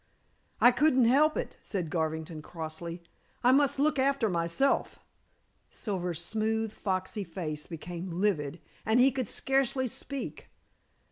"I 0.59 0.71
couldn't 0.71 1.05
help 1.05 1.37
it," 1.37 1.57
said 1.61 1.91
Garvington 1.91 2.41
crossly. 2.41 3.03
"I 3.43 3.51
must 3.51 3.77
look 3.77 3.99
after 3.99 4.29
myself." 4.29 4.97
Silver's 5.69 6.25
smooth, 6.25 6.71
foxy 6.71 7.23
face 7.23 7.67
became 7.67 8.09
livid, 8.09 8.59
and 8.83 8.99
he 8.99 9.11
could 9.11 9.27
scarcely 9.27 9.85
speak. 9.87 10.49